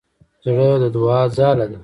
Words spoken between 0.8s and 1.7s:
د دوعا ځاله